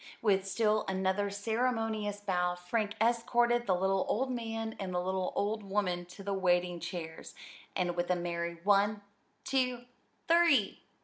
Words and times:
With 0.19 0.47
still 0.47 0.83
another 0.87 1.29
ceremonious 1.29 2.21
bow 2.21 2.55
Frank 2.55 2.95
escorted 2.99 3.67
the 3.67 3.75
little 3.75 4.03
old 4.09 4.31
man 4.31 4.75
and 4.79 4.91
the 4.91 4.99
little 4.99 5.31
old 5.35 5.61
woman 5.63 6.07
to 6.07 6.23
the 6.23 6.33
waiting 6.33 6.79
chairs, 6.79 7.35
and 7.75 7.95
with 7.95 8.09
a 8.09 8.15
merry 8.15 8.55
"One, 8.63 9.03
two, 9.43 9.81
three!" 10.27 10.79